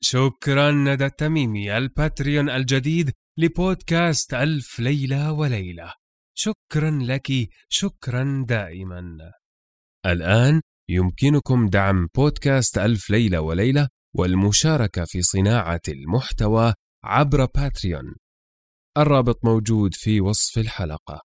شكرا 0.00 0.70
ندى 0.70 1.06
التميمي 1.06 1.78
الباتريون 1.78 2.50
الجديد 2.50 3.12
لبودكاست 3.38 4.34
ألف 4.34 4.80
ليلة 4.80 5.32
وليلة. 5.32 5.92
شكرا 6.34 6.90
لك 6.90 7.28
شكرا 7.68 8.44
دائما. 8.48 9.32
الآن 10.06 10.60
يمكنكم 10.88 11.68
دعم 11.68 12.08
بودكاست 12.14 12.78
ألف 12.78 13.10
ليلة 13.10 13.40
وليلة 13.40 13.88
والمشاركة 14.14 15.04
في 15.04 15.22
صناعة 15.22 15.80
المحتوى 15.88 16.74
عبر 17.04 17.44
باتريون 17.44 18.14
الرابط 18.98 19.44
موجود 19.44 19.94
في 19.94 20.20
وصف 20.20 20.58
الحلقة. 20.58 21.20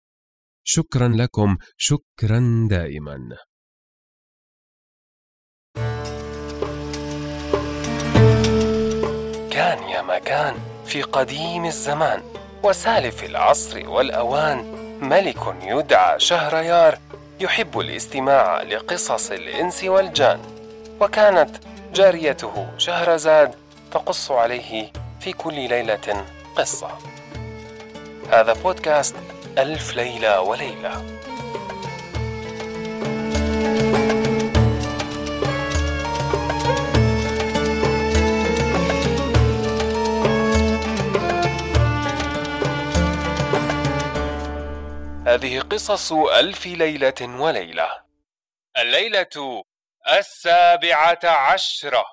شكرا 0.64 1.08
لكم 1.08 1.58
شكرا 1.78 2.68
دائما. 2.70 3.20
كان 10.34 10.56
في 10.86 11.02
قديم 11.02 11.66
الزمان 11.66 12.22
وسالف 12.64 13.24
العصر 13.24 13.90
والأوان 13.90 14.58
ملك 15.02 15.56
يدعى 15.62 16.20
شهريار 16.20 16.98
يحب 17.40 17.80
الاستماع 17.80 18.62
لقصص 18.62 19.32
الإنس 19.32 19.84
والجان. 19.84 20.40
وكانت 21.02 21.50
جاريته 21.94 22.68
شهرزاد 22.78 23.56
تقص 23.92 24.32
عليه 24.32 24.92
في 25.20 25.34
كل 25.34 25.54
ليلة 25.54 26.26
قصة. 26.56 26.90
هذا 28.32 28.54
بودكاست 28.54 29.16
ألف 29.58 29.96
ليلة 29.96 30.42
وليلة. 30.42 31.06
هذه 45.44 45.60
قصص 45.60 46.14
ألف 46.14 46.66
ليلة 46.66 47.14
وليلة. 47.22 47.88
الليلة 48.78 49.64
السابعة 50.20 51.20
عشرة. 51.24 52.06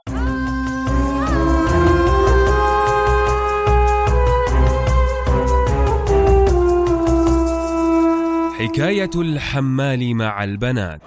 حكاية 8.58 9.10
الحمال 9.14 10.14
مع 10.14 10.44
البنات. 10.44 11.00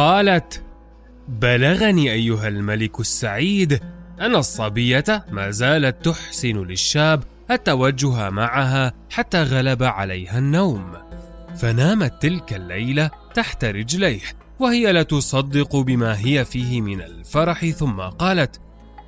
قالت 0.00 0.62
بلغني 1.28 2.12
أيها 2.12 2.48
الملك 2.48 3.00
السعيد 3.00 3.80
أن 4.20 4.36
الصبية 4.36 5.04
ما 5.30 5.50
زالت 5.50 6.04
تحسن 6.04 6.62
للشاب 6.62 7.22
التوجه 7.50 8.30
معها 8.30 8.92
حتى 9.10 9.42
غلب 9.42 9.82
عليها 9.82 10.38
النوم. 10.38 10.92
فنامت 11.56 12.22
تلك 12.22 12.52
الليلة 12.52 13.10
تحت 13.34 13.64
رجليه 13.64 14.20
وهي 14.58 14.92
لا 14.92 15.02
تصدق 15.02 15.76
بما 15.76 16.18
هي 16.18 16.44
فيه 16.44 16.80
من 16.80 17.02
الفرح 17.02 17.66
ثم 17.66 18.00
قالت 18.00 18.60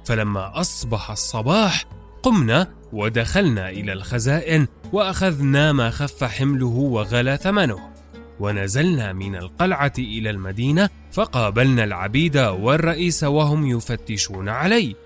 فلما 0.05 0.61
أصبح 0.61 1.11
الصباح 1.11 1.85
قمنا 2.23 2.67
ودخلنا 2.93 3.71
إلى 3.71 3.93
الخزائن 3.93 4.67
وأخذنا 4.93 5.73
ما 5.73 5.91
خف 5.91 6.25
حمله 6.25 6.67
وغلى 6.67 7.37
ثمنه. 7.37 7.92
ونزلنا 8.41 9.13
من 9.13 9.37
القلعة 9.37 9.93
إلى 9.99 10.31
المدينة 10.31 10.89
فقابلنا 11.13 11.85
العبيد 11.85 12.37
والرئيس 12.37 13.25
وهم 13.25 13.67
يفتشون 13.67 14.49
علي. 14.49 14.97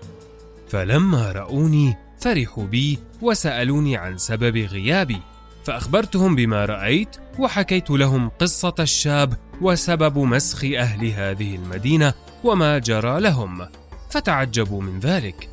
فلما 0.69 1.31
رأوني 1.31 1.95
فرحوا 2.19 2.67
بي 2.67 2.99
وسألوني 3.21 3.97
عن 3.97 4.17
سبب 4.17 4.57
غيابي. 4.57 5.21
فأخبرتهم 5.63 6.35
بما 6.35 6.65
رأيت 6.65 7.15
وحكيت 7.39 7.89
لهم 7.89 8.29
قصة 8.29 8.75
الشاب 8.79 9.33
وسبب 9.61 10.17
مسخ 10.17 10.63
أهل 10.65 11.07
هذه 11.07 11.55
المدينة 11.55 12.13
وما 12.43 12.77
جرى 12.77 13.19
لهم 13.19 13.67
فتعجبوا 14.09 14.81
من 14.81 14.99
ذلك. 14.99 15.49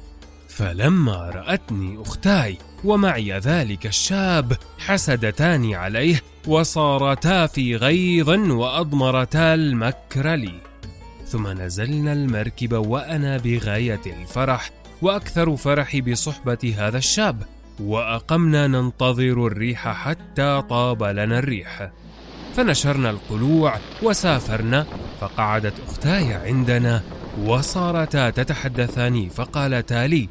فلما 0.49 1.31
رأتني 1.31 2.03
أختاي 2.03 2.59
ومعي 2.85 3.39
ذلك 3.39 3.87
الشاب 3.87 4.53
حسدتان 4.79 5.75
عليه 5.75 6.21
وصارتا 6.47 7.47
في 7.47 7.77
غيظ 7.77 8.29
وأضمرتا 8.51 9.55
المكر 9.55 10.35
لي. 10.35 10.55
ثم 11.27 11.49
نزلنا 11.49 12.13
المركب 12.13 12.73
وأنا 12.73 13.37
بغاية 13.37 14.01
الفرح 14.07 14.71
وأكثر 15.03 15.57
فرحي 15.57 16.01
بصحبة 16.01 16.75
هذا 16.79 16.99
الشاب 16.99 17.43
وأقمنا 17.81 18.67
ننتظر 18.67 19.47
الريح 19.47 19.89
حتى 19.89 20.63
طاب 20.71 21.03
لنا 21.03 21.39
الريح. 21.39 21.91
فنشرنا 22.57 23.11
القلوع 23.11 23.75
وسافرنا 24.03 24.87
فقعدت 25.21 25.75
أختاي 25.89 26.35
عندنا 26.35 27.03
وصارتا 27.45 28.31
تتحدثان 28.31 29.29
فقالتا 29.29 30.07
لي 30.07 30.29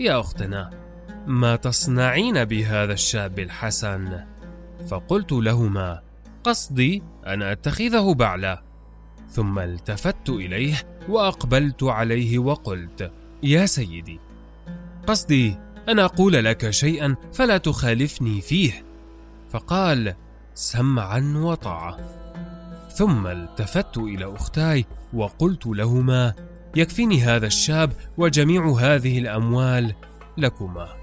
يا 0.00 0.20
أختنا 0.20 0.81
ما 1.26 1.56
تصنعين 1.56 2.44
بهذا 2.44 2.92
الشاب 2.92 3.38
الحسن؟ 3.38 4.24
فقلت 4.88 5.32
لهما 5.32 6.02
قصدي 6.44 7.02
أن 7.26 7.42
أتخذه 7.42 8.14
بعلا. 8.14 8.62
ثم 9.30 9.58
التفت 9.58 10.28
إليه 10.28 10.74
وأقبلت 11.08 11.82
عليه 11.82 12.38
وقلت 12.38 13.12
يا 13.42 13.66
سيدي. 13.66 14.20
قصدي 15.06 15.56
أن 15.88 15.98
أقول 15.98 16.44
لك 16.44 16.70
شيئا 16.70 17.16
فلا 17.32 17.58
تخالفني 17.58 18.40
فيه. 18.40 18.84
فقال 19.50 20.14
سمعا 20.54 21.32
وطاعة. 21.36 21.98
ثم 22.88 23.26
التفت 23.26 23.98
إلى 23.98 24.34
أختاي 24.34 24.84
وقلت 25.14 25.66
لهما 25.66 26.34
يكفيني 26.76 27.22
هذا 27.22 27.46
الشاب 27.46 27.92
وجميع 28.16 28.76
هذه 28.80 29.18
الأموال 29.18 29.94
لكما. 30.38 31.01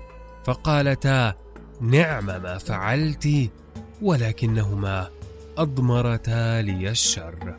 فقالتا 0.50 1.34
نعم 1.82 2.26
ما 2.26 2.58
فعلت 2.58 3.52
ولكنهما 4.02 5.08
أضمرتا 5.58 6.62
لي 6.62 6.90
الشر. 6.90 7.56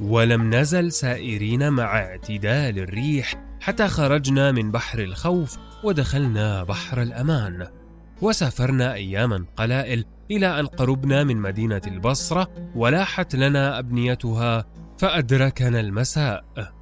ولم 0.00 0.54
نزل 0.54 0.92
سائرين 0.92 1.72
مع 1.72 1.98
اعتدال 1.98 2.78
الريح 2.78 3.34
حتى 3.60 3.88
خرجنا 3.88 4.52
من 4.52 4.70
بحر 4.70 4.98
الخوف 4.98 5.58
ودخلنا 5.84 6.64
بحر 6.64 7.02
الأمان. 7.02 7.68
وسافرنا 8.22 8.94
أياما 8.94 9.44
قلائل 9.56 10.04
إلى 10.30 10.60
أن 10.60 10.66
قربنا 10.66 11.24
من 11.24 11.36
مدينة 11.36 11.82
البصرة 11.86 12.48
ولاحت 12.74 13.36
لنا 13.36 13.78
أبنيتها 13.78 14.64
فأدركنا 14.98 15.80
المساء. 15.80 16.81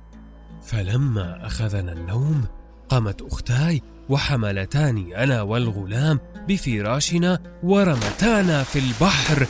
فلما 0.62 1.46
أخذنا 1.46 1.92
النوم 1.92 2.44
قامت 2.88 3.22
أختاي 3.22 3.82
وحملتاني 4.08 5.22
أنا 5.22 5.42
والغلام 5.42 6.20
بفراشنا 6.48 7.38
ورمتانا 7.62 8.62
في 8.62 8.78
البحر. 8.78 9.46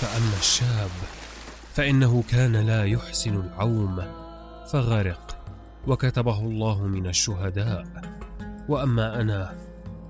فأما 0.00 0.36
الشاب 0.40 0.90
فإنه 1.74 2.22
كان 2.30 2.56
لا 2.56 2.84
يحسن 2.84 3.36
العوم 3.40 4.02
فغرق 4.72 5.44
وكتبه 5.86 6.40
الله 6.40 6.86
من 6.86 7.06
الشهداء. 7.06 7.86
وأما 8.68 9.20
أنا 9.20 9.54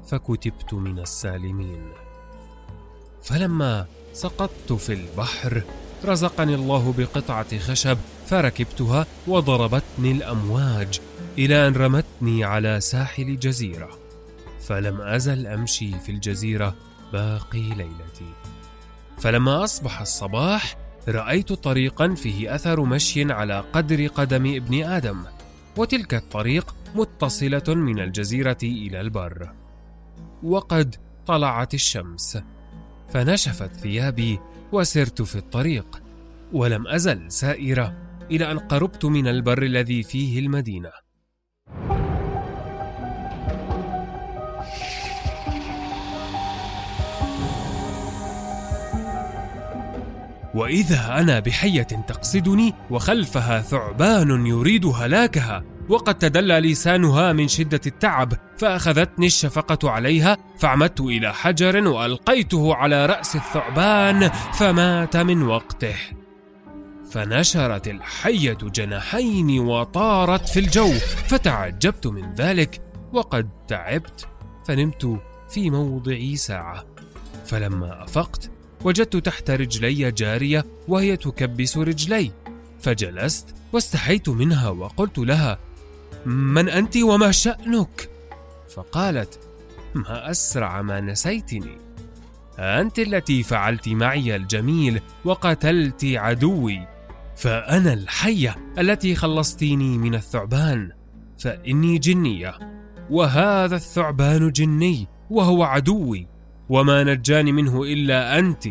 فكتبت 0.07 0.75
من 0.75 0.99
السالمين. 0.99 1.83
فلما 3.23 3.87
سقطت 4.13 4.73
في 4.73 4.93
البحر 4.93 5.63
رزقني 6.05 6.55
الله 6.55 6.95
بقطعة 6.99 7.59
خشب 7.59 7.99
فركبتها 8.29 9.07
وضربتني 9.27 10.13
الأمواج 10.13 11.01
إلى 11.39 11.69
أن 11.69 11.75
رمتني 11.75 12.45
على 12.45 12.81
ساحل 12.81 13.39
جزيرة 13.39 13.99
فلم 14.61 15.01
أزل 15.01 15.47
أمشي 15.47 15.99
في 15.99 16.13
الجزيرة 16.13 16.75
باقي 17.13 17.61
ليلتي. 17.61 18.33
فلما 19.19 19.65
أصبح 19.65 20.01
الصباح 20.01 20.77
رأيت 21.09 21.53
طريقا 21.53 22.15
فيه 22.15 22.55
أثر 22.55 22.81
مشي 22.81 23.33
على 23.33 23.65
قدر 23.73 24.07
قدم 24.07 24.55
ابن 24.57 24.85
آدم 24.85 25.23
وتلك 25.77 26.15
الطريق 26.15 26.75
متصلة 26.95 27.75
من 27.75 28.01
الجزيرة 28.01 28.59
إلى 28.63 29.01
البر. 29.01 29.53
وقد 30.43 30.97
طلعت 31.27 31.75
الشمس 31.75 32.39
فنشفت 33.13 33.73
ثيابي 33.73 34.39
وسرت 34.73 35.23
في 35.23 35.37
الطريق 35.37 36.03
ولم 36.53 36.89
أزل 36.89 37.33
سائرة. 37.33 38.08
إلى 38.31 38.53
أن 38.53 38.59
قربت 38.59 39.05
من 39.05 39.29
البر 39.29 39.63
الذي 39.63 40.03
فيه 40.03 40.39
المدينة. 40.39 40.91
وإذا 50.55 51.21
أنا 51.21 51.41
بحية 51.41 51.83
تقصدني 51.83 52.75
وخلفها 52.91 53.61
ثعبان 53.61 54.47
يريد 54.47 54.87
هلاكها 54.87 55.65
وقد 55.89 56.15
تدلى 56.15 56.61
لسانها 56.61 57.33
من 57.33 57.49
شدة 57.49 57.81
التعب 57.87 58.33
فأخذتني 58.59 59.27
الشفقة 59.27 59.91
عليها 59.91 60.37
فعمدت 60.59 61.01
إلى 61.01 61.35
حجر 61.35 61.89
وألقيته 61.89 62.75
على 62.75 63.07
رأس 63.07 63.37
الثعبان 63.37 64.29
فمات 64.29 65.17
من 65.17 65.43
وقته. 65.43 66.18
فنشرت 67.11 67.89
الحية 67.89 68.59
جناحين 68.63 69.61
وطارت 69.61 70.49
في 70.49 70.61
الجو 70.61 70.93
فتعجبت 71.27 72.07
من 72.07 72.35
ذلك 72.35 72.81
وقد 73.13 73.49
تعبت 73.69 74.29
فنمت 74.67 75.21
في 75.51 75.71
موضعي 75.71 76.37
ساعة. 76.37 76.85
فلما 77.47 78.05
أفقت 78.05 78.51
وجدت 78.85 79.17
تحت 79.17 79.51
رجلي 79.51 80.11
جارية 80.11 80.65
وهي 80.89 81.17
تكبس 81.17 81.79
رجلي. 81.79 82.31
فجلست 82.81 83.55
واستحيت 83.73 84.29
منها 84.29 84.69
وقلت 84.69 85.19
لها 85.19 85.59
من 86.27 86.69
أنت 86.69 86.97
وما 86.97 87.31
شأنك؟ 87.31 88.11
فقالت 88.75 89.39
ما 89.95 90.31
أسرع 90.31 90.83
ما 90.83 91.01
نسيتني. 91.01 91.79
أنت 92.59 92.99
التي 92.99 93.43
فعلت 93.43 93.89
معي 93.89 94.37
الجميل 94.37 95.01
وقتلت 95.25 96.05
عدوي. 96.05 96.98
فأنا 97.39 97.93
الحية 97.93 98.57
التي 98.79 99.15
خلصتيني 99.15 99.99
من 99.99 100.15
الثعبان 100.15 100.91
فإني 101.39 101.99
جنية. 101.99 102.55
وهذا 103.11 103.77
الثعبان 103.77 104.53
جني 104.53 105.07
وهو 105.31 105.63
عدوي 105.63 106.27
وما 106.69 107.05
نجاني 107.05 107.53
منه 107.53 107.83
إلا 107.83 108.39
أنت. 108.39 108.69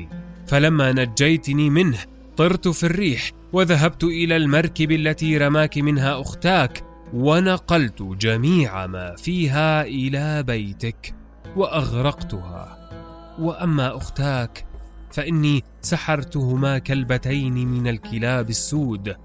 فلما 0.48 0.92
نجيتني 0.92 1.70
منه 1.70 1.98
طرت 2.38 2.68
في 2.68 2.84
الريح 2.84 3.32
وذهبت 3.54 4.04
إلى 4.04 4.38
المركب 4.38 4.92
التي 4.92 5.38
رماك 5.38 5.78
منها 5.78 6.22
أختاك 6.22 6.84
ونقلت 7.14 8.02
جميع 8.02 8.88
ما 8.88 9.16
فيها 9.16 9.82
إلى 9.82 10.44
بيتك 10.44 11.16
وأغرقتها. 11.56 12.90
وأما 13.40 13.98
أختاك 13.98 14.67
فإني 15.12 15.64
سحرتهما 15.82 16.78
كلبتين 16.78 17.54
من 17.54 17.88
الكلاب 17.88 18.50
السود. 18.50 19.16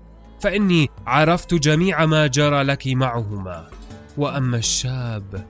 فإني 0.41 0.89
عرفت 1.07 1.55
جميع 1.55 2.07
ما 2.07 2.27
جرى 2.27 2.63
لك 2.63 2.87
معهما. 2.87 3.69
وأما 4.17 4.57
الشاب 4.57 5.47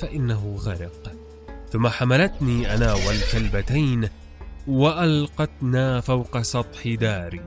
فإنه 0.00 0.56
غرق. 0.60 1.12
ثم 1.72 1.88
حملتني 1.88 2.74
أنا 2.74 2.94
والكلبتين 2.94 4.08
وألقتنا 4.66 6.00
فوق 6.00 6.42
سطح 6.42 6.88
داري. 6.88 7.40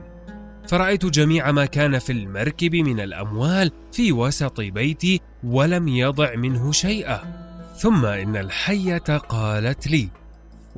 فرأيت 0.68 1.06
جميع 1.06 1.50
ما 1.50 1.66
كان 1.66 1.98
في 1.98 2.12
المركب 2.12 2.74
من 2.74 3.00
الأموال 3.00 3.72
في 3.92 4.12
وسط 4.12 4.60
بيتي 4.60 5.20
ولم 5.44 5.88
يضع 5.88 6.34
منه 6.34 6.72
شيئا. 6.72 7.48
ثم 7.76 8.04
إن 8.04 8.36
الحية 8.36 8.98
قالت 9.28 9.86
لي 9.86 10.08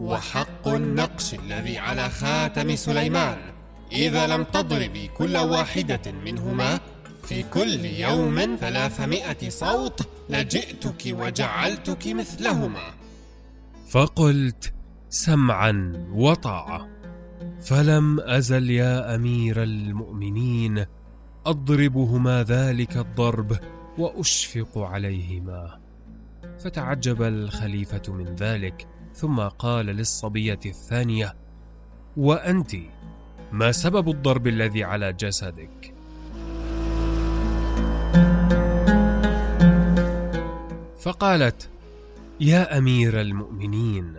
وحق 0.00 0.68
النقش 0.68 1.34
الذي 1.34 1.78
على 1.78 2.08
خاتم 2.08 2.76
سليمان. 2.76 3.38
إذا 3.92 4.26
لم 4.26 4.44
تضربي 4.44 5.08
كل 5.08 5.36
واحدة 5.36 6.12
منهما 6.24 6.80
في 7.22 7.42
كل 7.42 7.84
يوم 7.84 8.56
ثلاثمائة 8.60 9.48
صوت 9.48 10.08
لجئتك 10.30 11.02
وجعلتك 11.06 12.06
مثلهما. 12.06 12.86
فقلت 13.88 14.72
سمعا 15.08 16.06
وطاعة. 16.12 16.88
فلم 17.60 18.20
أزل 18.20 18.70
يا 18.70 19.14
أمير 19.14 19.62
المؤمنين 19.62 20.84
أضربهما 21.46 22.42
ذلك 22.42 22.96
الضرب 22.96 23.58
وأشفق 23.98 24.78
عليهما. 24.78 25.78
فتعجب 26.64 27.22
الخليفة 27.22 28.12
من 28.12 28.34
ذلك. 28.34 28.86
ثم 29.14 29.40
قال 29.40 29.86
للصبية 29.86 30.60
الثانية 30.66 31.34
وأنت 32.16 32.76
ما 33.52 33.72
سبب 33.72 34.08
الضرب 34.08 34.46
الذي 34.46 34.84
على 34.84 35.12
جسدك؟ 35.12 35.94
فقالت 41.00 41.68
يا 42.40 42.78
أمير 42.78 43.20
المؤمنين 43.20 44.16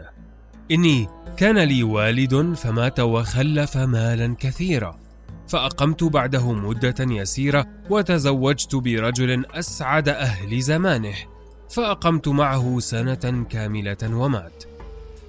إني 0.71 1.09
كان 1.37 1.59
لي 1.59 1.83
والد 1.83 2.53
فمات 2.55 2.99
وخلف 2.99 3.77
مالا 3.77 4.35
كثيرا 4.39 4.99
فأقمت 5.47 6.03
بعده 6.03 6.51
مدة 6.51 6.95
يسيرة 6.99 7.67
وتزوجت 7.89 8.75
برجل 8.75 9.45
أسعد 9.45 10.09
أهل 10.09 10.61
زمانه 10.61 11.15
فأقمت 11.69 12.27
معه 12.27 12.79
سنة 12.79 13.45
كاملة 13.49 13.97
ومات. 14.03 14.70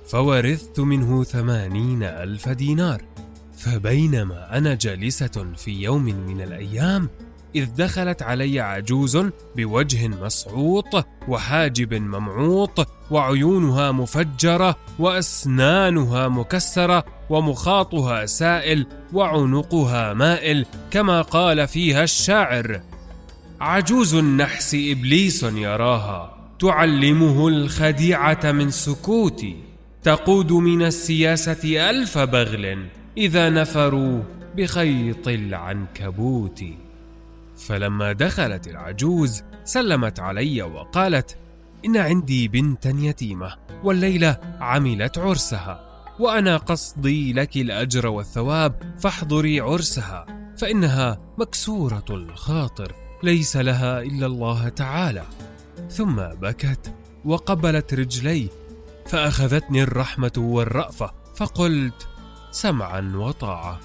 فورثت 0.07 0.81
منه 0.81 1.25
ثمانين 1.25 2.03
ألف 2.03 2.49
دينار. 2.49 3.03
فبينما 3.59 4.59
أنا 4.59 4.75
جالسة 4.75 5.53
في 5.57 5.83
يوم 5.83 6.03
من 6.05 6.41
الأيام 6.41 7.09
إذ 7.55 7.75
دخلت 7.75 8.23
علي 8.23 8.61
عجوز 8.61 9.19
بوجه 9.57 10.09
مسعوط 10.09 11.07
وحاجب 11.29 11.95
ممعوط 11.95 12.89
وعيونها 13.11 13.93
مفجرة 13.93 14.77
وأسنانها 14.99 16.29
مكسرة 16.29 17.05
ومخاطها 17.31 18.27
سائل 18.27 18.87
وعنقها 19.13 20.15
مائل 20.15 20.67
كما 20.91 21.23
قال 21.23 21.69
فيها 21.69 22.03
الشاعر 22.03 22.81
عجوز 23.61 24.15
النحس 24.15 24.75
إبليس 24.75 25.43
يراها 25.43 26.37
تعلمه 26.61 27.49
الخديعة 27.49 28.53
من 28.53 28.71
سكوت 28.71 29.45
تقود 30.03 30.53
من 30.53 30.83
السياسة 30.83 31.91
ألف 31.91 32.19
بغل 32.19 32.87
إذا 33.17 33.51
نفروا 33.51 34.23
بخيط 34.57 35.29
العنكبوت. 35.29 36.65
فلما 37.57 38.13
دخلت 38.13 38.69
العجوز 38.69 39.43
سلمت 39.65 40.21
علي 40.21 40.63
وقالت 40.63 41.37
إن 41.85 41.97
عندي 41.97 42.49
بنتا 42.49 42.95
يتيمة 42.99 43.55
والليلة 43.85 44.37
عملت 44.61 45.19
عرسها 45.19 45.89
وأنا 46.21 46.57
قصدي 46.57 47.33
لك 47.33 47.57
الأجر 47.57 48.07
والثواب 48.07 48.95
فاحضري 48.99 49.61
عرسها 49.61 50.27
فإنها 50.59 51.21
مكسورة 51.39 52.05
الخاطر 52.11 52.95
ليس 53.23 53.57
لها 53.57 54.03
إلا 54.03 54.27
الله 54.27 54.69
تعالى. 54.69 55.25
ثم 55.91 56.17
بكت 56.17 56.95
وقبلت 57.25 57.95
رجلي 57.95 58.49
فأخذتني 59.07 59.83
الرحمة 59.83 60.33
والرأفة 60.37 61.13
فقلت 61.37 62.09
سمعا 62.51 63.13
وطاعة. 63.15 63.81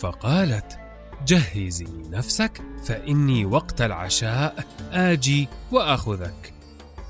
فقالت 0.00 0.78
جهزي 1.26 1.88
نفسك 2.10 2.62
فإني 2.84 3.44
وقت 3.44 3.82
العشاء 3.82 4.66
آجي 4.92 5.48
وأخذك. 5.72 6.52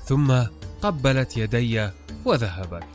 ثم 0.05 0.33
قبلت 0.81 1.37
يدي 1.37 1.89
وذهبت. 2.25 2.87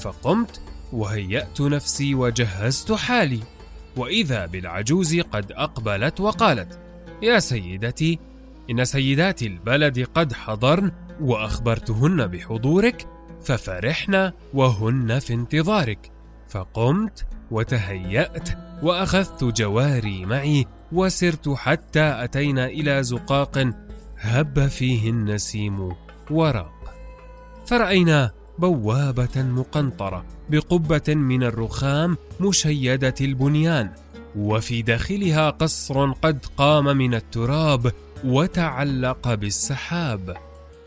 فقمت 0.00 0.60
وهيأت 0.92 1.60
نفسي 1.60 2.14
وجهزت 2.14 2.92
حالي. 2.92 3.40
وإذا 3.96 4.46
بالعجوز 4.46 5.20
قد 5.20 5.52
أقبلت 5.52 6.20
وقالت 6.20 6.78
يا 7.22 7.38
سيدتي 7.38 8.18
إن 8.70 8.84
سيدات 8.84 9.42
البلد 9.42 10.06
قد 10.14 10.32
حضرن 10.32 10.92
وأخبرتهن 11.20 12.26
بحضورك 12.26 13.06
ففرحن 13.44 14.32
وهن 14.54 15.18
في 15.18 15.34
انتظارك. 15.34 16.10
فقمت 16.48 17.26
وتهيأت 17.50 18.48
وأخذت 18.82 19.44
جواري 19.44 20.26
معي 20.26 20.66
وسرت 20.92 21.48
حتى 21.48 22.24
أتينا 22.24 22.66
إلى 22.66 23.02
زقاق 23.02 23.70
هب 24.18 24.66
فيه 24.66 25.10
النسيم 25.10 25.92
ورق. 26.30 26.72
فرأينا 27.66 28.30
بوابة 28.58 29.42
مقنطرة 29.42 30.24
بقبة 30.50 31.14
من 31.14 31.42
الرخام 31.42 32.16
مشيدة 32.40 33.14
البنيان 33.20 33.90
وفي 34.36 34.82
داخلها 34.82 35.50
قصر 35.50 36.12
قد 36.12 36.46
قام 36.56 36.96
من 36.96 37.14
التراب 37.14 37.92
وتعلق 38.24 39.34
بالسحاب. 39.34 40.36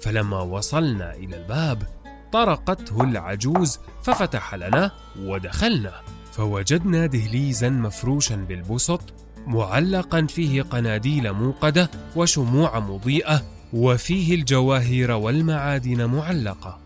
فلما 0.02 0.42
وصلنا 0.42 1.14
إلى 1.14 1.38
الباب 1.38 1.95
طرقته 2.36 3.04
العجوز 3.04 3.80
ففتح 4.04 4.56
لنا 4.56 4.92
ودخلنا. 5.20 5.94
فوجدنا 6.32 7.06
دهليزا 7.06 7.70
مفروشا 7.70 8.36
بالبسط 8.36 9.02
معلقا 9.48 10.22
فيه 10.22 10.62
قناديل 10.62 11.34
موقدة 11.34 11.92
وشموع 12.16 12.80
مضيئة 12.80 13.42
وفيه 13.74 14.36
الجواهر 14.36 15.12
والمعادن 15.12 16.06
معلقة. 16.06 16.80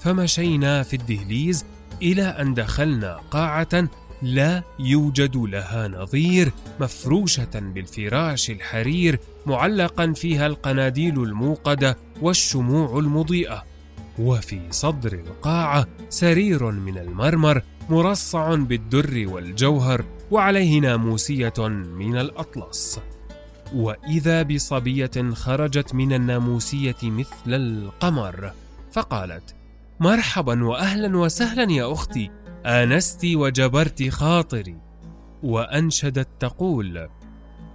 فمشينا 0.00 0.82
في 0.82 0.96
الدهليز 0.96 1.64
إلى 2.02 2.22
أن 2.22 2.54
دخلنا 2.54 3.20
قاعة 3.30 3.88
لا 4.22 4.62
يوجد 4.78 5.36
لها 5.36 5.88
نظير 5.88 6.52
مفروشة 6.80 7.60
بالفراش 7.60 8.50
الحرير 8.50 9.20
معلقا 9.46 10.12
فيها 10.12 10.46
القناديل 10.46 11.22
الموقدة 11.22 11.96
والشموع 12.20 12.98
المضيئة. 12.98 13.71
وفي 14.18 14.60
صدر 14.70 15.12
القاعه 15.12 15.86
سرير 16.08 16.70
من 16.70 16.98
المرمر 16.98 17.62
مرصع 17.90 18.54
بالدر 18.54 19.24
والجوهر 19.28 20.04
وعليه 20.30 20.80
ناموسيه 20.80 21.68
من 21.68 22.16
الأطلس. 22.16 23.00
وإذا 23.74 24.42
بصبية 24.42 25.32
خرجت 25.32 25.94
من 25.94 26.12
الناموسية 26.12 26.96
مثل 27.02 27.46
القمر 27.46 28.52
فقالت 28.92 29.54
مرحبا 30.00 30.64
واهلا 30.64 31.18
وسهلا 31.18 31.72
يا 31.72 31.92
أختي 31.92 32.30
آنست 32.66 33.24
وجبرت 33.24 34.08
خاطري. 34.08 34.76
وأنشدت 35.42 36.28
تقول 36.40 37.08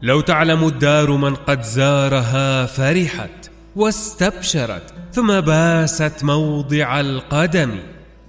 لو 0.01 0.22
تعلم 0.22 0.67
الدار 0.67 1.12
من 1.12 1.36
قد 1.36 1.62
زارها 1.62 2.65
فرحت 2.65 3.51
واستبشرت 3.77 4.93
ثم 5.12 5.41
باست 5.41 6.24
موضع 6.24 7.00
القدم 7.00 7.79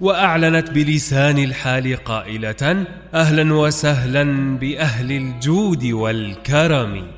وأعلنت 0.01 0.71
بلسان 0.71 1.37
الحال 1.37 1.95
قائلة 1.95 2.85
أهلا 3.13 3.53
وسهلا 3.53 4.57
بأهل 4.57 5.11
الجود 5.11 5.85
والكرم. 5.85 7.11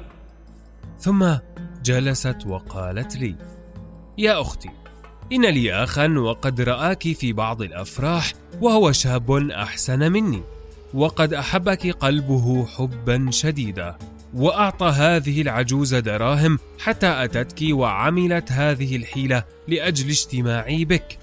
ثم 0.99 1.35
جلست 1.83 2.37
وقالت 2.45 3.15
لي 3.15 3.35
يا 4.17 4.41
أختي 4.41 4.69
إن 5.33 5.45
لي 5.45 5.73
اخا 5.73 6.07
وقد 6.07 6.61
رآك 6.61 7.03
في 7.03 7.33
بعض 7.33 7.61
الأفراح 7.61 8.33
وهو 8.61 8.91
شاب 8.91 9.31
أحسن 9.31 10.11
مني 10.11 10.41
وقد 10.93 11.33
أحبك 11.33 11.87
قلبه 11.87 12.65
حبا 12.65 13.27
شديدا. 13.31 13.97
وأعطى 14.33 14.85
هذه 14.85 15.41
العجوز 15.41 15.95
دراهم 15.95 16.59
حتى 16.79 17.23
أتتك 17.23 17.59
وعملت 17.71 18.51
هذه 18.51 18.95
الحيلة 18.95 19.43
لأجل 19.67 20.09
اجتماعي 20.09 20.85
بك. 20.85 21.19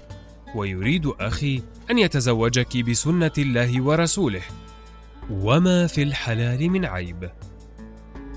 ويريد 0.55 1.05
أخي 1.19 1.63
أن 1.91 1.99
يتزوجك 1.99 2.77
بسنة 2.77 3.31
الله 3.37 3.81
ورسوله. 3.81 4.41
وما 5.31 5.87
في 5.87 6.03
الحلال 6.03 6.69
من 6.69 6.85
عيب. 6.85 7.31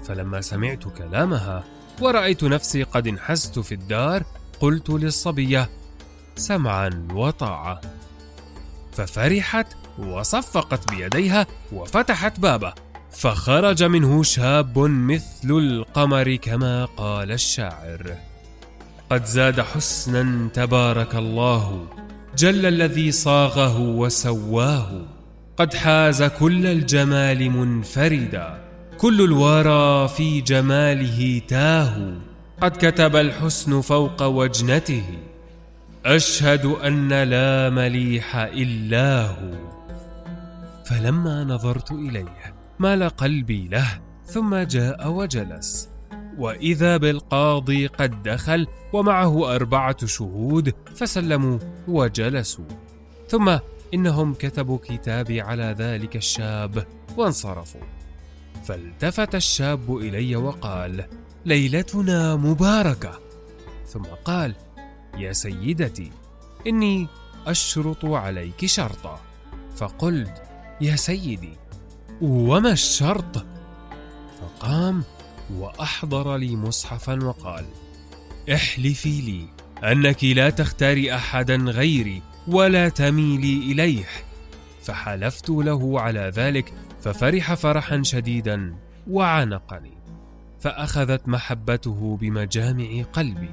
فلما 0.05 0.41
سمعت 0.41 0.85
كلامها 0.99 1.65
ورأيت 2.01 2.45
نفسي 2.45 2.83
قد 2.83 3.07
انحست 3.07 3.59
في 3.59 3.75
الدار 3.75 4.23
قلت 4.61 4.91
للصبية 4.91 5.71
سمعا 6.37 7.09
وطاعة. 7.13 7.81
ففرحت 8.93 9.67
وصفقت 9.99 10.91
بيديها 10.91 11.47
وفتحت 11.73 12.41
بابه. 12.41 12.75
فخرج 13.13 13.83
منه 13.85 14.23
شاب 14.23 14.79
مثل 14.79 15.51
القمر 15.51 16.37
كما 16.37 16.85
قال 16.85 17.33
الشاعر. 17.33 18.17
قد 19.11 19.25
زاد 19.25 19.61
حسنا 19.61 20.49
تبارك 20.55 21.15
الله 21.15 21.87
جل 22.39 22.67
الذي 22.67 23.13
صاغه 23.13 23.79
وسواه. 23.79 24.91
قد 25.57 25.75
حاز 25.75 26.23
كل 26.23 26.67
الجمال 26.67 27.51
منفردا 27.51 28.65
كل 28.99 29.25
الورى 29.25 30.09
في 30.09 30.41
جماله 30.41 31.43
تاه. 31.49 32.15
قد 32.61 32.71
كتب 32.71 33.17
الحسن 33.17 33.81
فوق 33.81 34.23
وجنته 34.23 35.05
أشهد 36.07 36.65
أن 36.65 37.09
لا 37.23 37.71
مليح 37.71 38.37
إلا 38.37 39.27
هو. 39.27 39.55
فلما 40.85 41.45
نظرت 41.45 41.93
إليه 41.93 42.62
مال 42.79 43.09
قلبي 43.09 43.69
له 43.69 44.01
ثم 44.25 44.57
جاء 44.57 45.11
وجلس. 45.11 45.89
وإذا 46.39 46.97
بالقاضي 46.97 47.87
قد 47.87 48.23
دخل 48.23 48.67
ومعه 48.93 49.55
أربعة 49.55 50.07
شهود 50.07 50.75
فسلموا 50.95 51.59
وجلسوا. 51.89 52.65
ثم 53.29 53.59
إنهم 53.95 54.35
كتبوا 54.35 54.79
كتابي 54.79 55.41
على 55.41 55.75
ذلك 55.79 56.17
الشاب 56.17 56.87
وانصرفوا. 57.17 57.81
فالتفت 58.65 59.35
الشاب 59.35 59.97
إلي 59.97 60.37
وقال 60.37 61.05
ليلتنا 61.45 62.37
مباركة. 62.37 63.19
ثم 63.87 64.03
قال 64.25 64.55
يا 65.19 65.33
سيدتي 65.33 66.11
إني 66.67 67.09
أشرط 67.47 68.05
عليك 68.05 68.67
شرطا. 68.67 69.21
فقلت 69.77 70.43
يا 70.81 70.97
سيدي 70.97 71.62
وما 72.23 72.73
الشرط؟ 72.73 73.47
فقام 74.41 75.03
وأحضر 75.55 76.37
لي 76.37 76.57
مصحفا 76.57 77.25
وقال 77.25 77.65
احلفي 78.53 79.21
لي 79.21 79.47
أنك 79.93 80.25
لا 80.25 80.51
تختاري 80.51 81.15
احدا 81.15 81.57
غيري 81.57 82.23
ولا 82.49 82.89
تميلي 82.89 83.73
إليه. 83.73 84.05
فحلفت 84.83 85.51
له 85.51 86.01
على 86.01 86.33
ذلك 86.35 86.73
ففرح 87.03 87.55
فرحا 87.55 88.03
شديدا 88.03 88.75
وعانقني 89.11 89.93
فأخذت 90.61 91.29
محبته 91.29 92.19
بمجامع 92.21 93.03
قلبي 93.13 93.51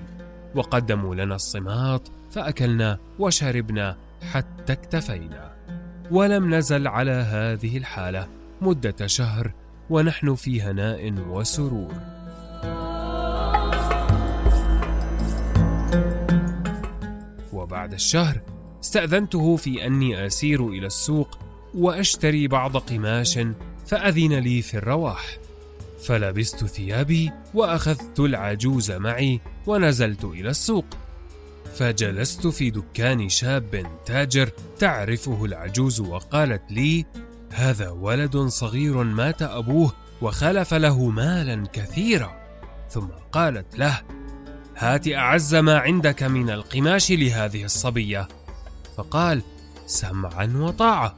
وقدموا 0.56 1.16
لنا 1.16 1.36
الصماط 1.36 2.12
فأكلنا 2.32 2.98
وشربنا 3.20 3.98
حتى 4.32 4.74
اكتفينا. 4.74 5.54
ولم 6.12 6.56
نزل 6.56 6.88
على 6.88 7.12
هذه 7.12 7.78
الحالة 7.78 8.39
مدة 8.62 9.08
شهر 9.08 9.54
ونحن 9.90 10.36
في 10.36 10.62
هناء 10.62 11.14
وسرور. 11.14 11.94
وبعد 17.54 17.94
الشهر 17.94 18.42
استأذنته 18.84 19.56
في 19.56 19.86
أني 19.88 20.26
أسير 20.26 20.68
إلى 20.68 20.88
السوق 20.88 21.40
وأشتري 21.76 22.48
بعض 22.48 22.78
قماش 22.78 23.40
فأذن 23.86 24.34
لي 24.34 24.62
في 24.62 24.78
الرواح. 24.78 25.38
فلبست 26.04 26.66
ثيابي 26.66 27.32
وأخذت 27.54 28.20
العجوز 28.20 28.92
معي 28.92 29.42
ونزلت 29.68 30.24
إلى 30.26 30.50
السوق. 30.50 30.86
فجلست 31.76 32.48
في 32.48 32.70
دكان 32.70 33.30
شاب 33.30 33.86
تاجر 34.06 34.50
تعرفه 34.80 35.46
العجوز 35.46 36.00
وقالت 36.00 36.72
لي 36.72 37.06
هذا 37.54 37.90
ولد 37.90 38.38
صغير 38.38 39.04
مات 39.04 39.42
أبوه 39.42 39.94
وخلف 40.22 40.74
له 40.74 41.10
مالا 41.10 41.68
كثيرا. 41.74 42.40
ثم 42.90 43.08
قالت 43.32 43.80
له 43.80 44.02
هات 44.78 45.08
أعز 45.08 45.56
ما 45.56 45.78
عندك 45.78 46.24
من 46.24 46.50
القماش 46.50 47.12
لهذه 47.12 47.64
الصبية. 47.64 48.28
فقال 48.98 49.42
سمعا 49.86 50.54
وطاعة. 50.56 51.16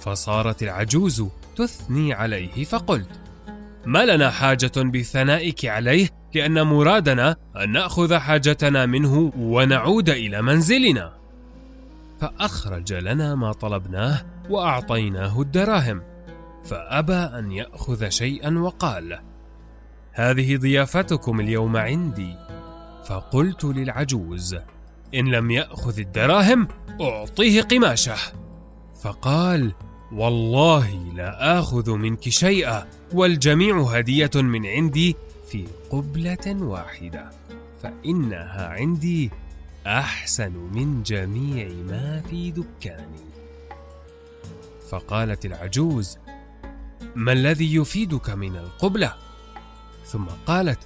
فصارت 0.00 0.62
العجوز 0.62 1.24
تثني 1.56 2.12
عليه 2.12 2.64
فقلت 2.64 3.20
ما 3.86 4.06
لنا 4.06 4.30
حاجة 4.30 4.72
بثنائك 4.76 5.66
عليه 5.66 6.08
لأن 6.34 6.62
مرادنا 6.62 7.36
أن 7.56 7.72
نأخذ 7.72 8.16
حاجتنا 8.16 8.86
منه 8.86 9.32
ونعود 9.36 10.10
إلى 10.10 10.42
منزلنا. 10.42 11.18
فأخرج 12.20 12.92
لنا 12.92 13.34
ما 13.34 13.52
طلبناه 13.52 14.37
وأعطيناه 14.50 15.40
الدراهم 15.40 16.02
فأبى 16.64 17.12
أن 17.12 17.52
يأخذ 17.52 18.08
شيئا 18.08 18.58
وقال 18.58 19.20
هذه 20.12 20.56
ضيافتكم 20.56 21.40
اليوم 21.40 21.76
عندي. 21.76 22.36
فقلت 23.04 23.64
للعجوز 23.64 24.56
إن 25.14 25.28
لم 25.30 25.50
يأخذ 25.50 25.98
الدراهم 25.98 26.68
أعطيه 27.00 27.62
قماشه. 27.62 28.16
فقال 29.02 29.72
والله 30.12 31.14
لا 31.14 31.58
آخذ 31.58 31.90
منك 31.90 32.28
شيئا 32.28 32.86
والجميع 33.14 33.82
هدية 33.82 34.30
من 34.34 34.66
عندي 34.66 35.16
في 35.50 35.64
قبلة 35.90 36.62
واحدة 36.62 37.30
فإنها 37.82 38.68
عندي 38.68 39.30
أحسن 39.86 40.52
من 40.52 41.02
جميع 41.02 41.68
ما 41.68 42.20
في 42.20 42.50
دكاني. 42.50 43.37
فقالت 44.90 45.46
العجوز 45.46 46.18
ما 47.14 47.32
الذي 47.32 47.74
يفيدك 47.74 48.30
من 48.30 48.56
القبلة؟ 48.56 49.14
ثم 50.04 50.24
قالت 50.46 50.78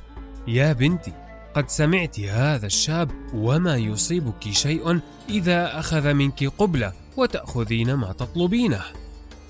يا 0.46 0.72
بنتي 0.72 1.12
قد 1.54 1.68
سمعت 1.68 2.20
هذا 2.20 2.66
الشاب 2.66 3.10
وما 3.34 3.76
يصيبك 3.76 4.50
شيء 4.50 5.00
إذا 5.28 5.78
أخذ 5.78 6.12
منك 6.12 6.44
قبلة 6.44 6.92
وتأخذين 7.16 7.94
ما 7.94 8.12
تطلبينه. 8.12 8.82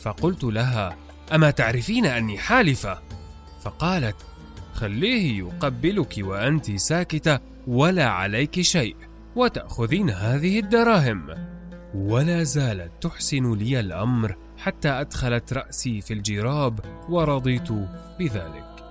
فقلت 0.01 0.45
لها 0.45 0.97
أما 1.33 1.51
تعرفين 1.51 2.07
أني 2.07 2.39
حالفة؟ 2.39 2.99
فقالت 3.63 4.17
خليه 4.75 5.39
يقبلك 5.39 6.15
وأنت 6.19 6.71
ساكتة 6.71 7.41
ولا 7.67 8.09
عليك 8.09 8.61
شيء 8.61 8.97
وتأخذين 9.37 10.11
هذه 10.11 10.59
الدراهم. 10.59 11.52
ولا 11.95 12.43
زالت 12.43 12.91
تحسن 13.01 13.55
لي 13.55 13.81
الأمر 13.81 14.37
حتى 14.59 14.89
أدخلت 14.89 15.53
رأسي 15.53 16.01
في 16.01 16.15
الجراب 16.15 16.81
ورضيت 17.09 17.73
بذلك. 18.19 18.85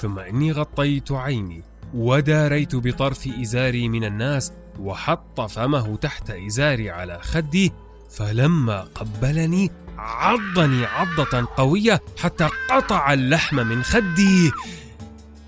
ثم 0.00 0.18
إني 0.18 0.52
غطيت 0.52 1.12
عيني 1.12 1.62
وداريت 1.94 2.76
بطرف 2.76 3.28
إزاري 3.40 3.88
من 3.88 4.04
الناس 4.04 4.52
وحط 4.78 5.40
فمه 5.40 5.96
تحت 5.96 6.30
إزاري 6.30 6.90
على 6.90 7.18
خدي 7.22 7.72
فلما 8.10 8.80
قبلني 8.80 9.70
عضني 9.98 10.84
عضة 10.84 11.48
قوية 11.56 12.00
حتى 12.18 12.48
قطع 12.70 13.12
اللحم 13.12 13.56
من 13.56 13.82
خدي 13.82 14.52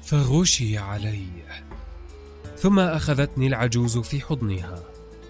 فغشي 0.03 0.79
علي. 0.79 1.27
ثم 2.59 2.79
أخذتني 2.79 3.47
العجوز 3.47 3.99
في 3.99 4.21
حضنها 4.21 4.79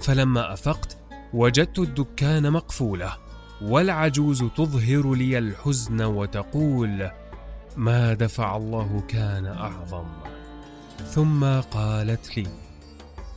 فلما 0.02 0.52
أفقت 0.52 0.96
وجدت 1.34 1.78
الدكان 1.78 2.50
مقفولة 2.52 3.16
والعجوز 3.62 4.44
تظهر 4.56 5.14
لي 5.14 5.38
الحزن 5.38 6.02
وتقول 6.02 7.10
ما 7.76 8.14
دفع 8.14 8.56
الله 8.56 9.02
كان 9.08 9.46
أعظم؟ 9.46 10.04
ثم 11.06 11.44
قالت 11.60 12.36
لي 12.36 12.46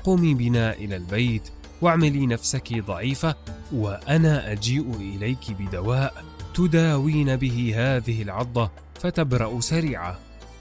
قومي 0.03 0.33
بنا 0.33 0.73
إلى 0.73 0.95
البيت 0.95 1.49
واعملي 1.81 2.25
نفسك 2.25 2.73
ضعيفة 2.73 3.35
وأنا 3.73 4.51
أجيء 4.51 4.95
إليك 4.95 5.51
بدواء 5.59 6.23
تداوين 6.53 7.35
به 7.35 7.73
هذه 7.75 8.21
العضة 8.21 8.71
فتبرأ 8.99 9.59
سريعة. 9.59 10.19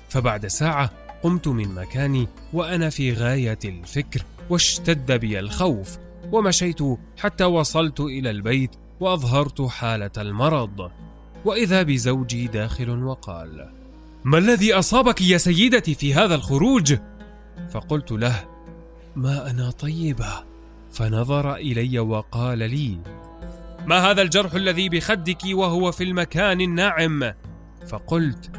فبعد 0.08 0.46
ساعة 0.46 0.90
قمت 1.22 1.48
من 1.48 1.74
مكاني 1.74 2.28
وأنا 2.52 2.90
في 2.90 3.12
غاية 3.12 3.58
الفكر 3.64 4.22
واشتد 4.50 5.12
بي 5.12 5.38
الخوف 5.38 6.05
ومشيت 6.32 6.78
حتى 7.16 7.44
وصلت 7.44 8.00
إلى 8.00 8.30
البيت 8.30 8.70
وأظهرت 9.00 9.62
حالة 9.62 10.10
المرض. 10.18 10.90
وإذا 11.44 11.82
بزوجي 11.82 12.46
داخل 12.46 13.04
وقال 13.04 13.70
ما 14.24 14.38
الذي 14.38 14.74
أصابك 14.74 15.20
يا 15.20 15.38
سيدتي 15.38 15.94
في 15.94 16.14
هذا 16.14 16.34
الخروج؟ 16.34 16.94
فقلت 17.70 18.12
له 18.12 18.44
ما 19.16 19.50
أنا 19.50 19.70
طيبة. 19.70 20.44
فنظر 20.92 21.54
إلي 21.54 21.98
وقال 21.98 22.58
لي 22.58 22.98
ما 23.86 24.10
هذا 24.10 24.22
الجرح 24.22 24.54
الذي 24.54 24.88
بخدك 24.88 25.38
وهو 25.52 25.92
في 25.92 26.04
المكان 26.04 26.60
الناعم؟ 26.60 27.32
فقلت 27.88 28.50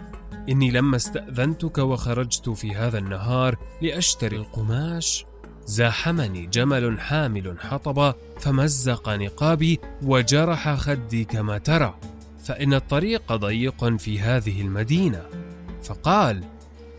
إني 0.50 0.72
لما 0.72 0.96
استأذنتك 0.96 1.78
وخرجت 1.78 2.50
في 2.50 2.76
هذا 2.76 2.98
النهار 2.98 3.56
لأشتري 3.82 4.36
القماش 4.36 5.26
زاحمني 5.68 6.46
جمل 6.46 7.00
حامل 7.00 7.56
حطبا 7.60 8.16
فمزق 8.40 9.10
نقابي 9.10 9.80
وجرح 10.04 10.76
خدي 10.76 11.24
كما 11.24 11.58
ترى. 11.58 11.96
فإن 12.44 12.74
الطريق 12.74 13.36
ضيق 13.36 13.98
في 13.98 14.20
هذه 14.20 14.62
المدينة. 14.62 15.26
فقال 15.84 16.44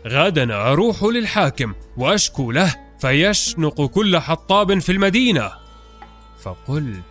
غدا 0.07 0.53
أروح 0.53 1.03
للحاكم 1.03 1.73
وأشكو 1.97 2.51
له 2.51 2.75
فيشنق 2.99 3.85
كل 3.85 4.17
حطاب 4.17 4.79
في 4.79 4.91
المدينة. 4.91 5.51
فقلت 6.41 7.03